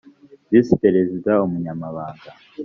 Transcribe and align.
visi 0.49 0.73
perezida 0.83 1.31
umunyamabanga 1.45 2.29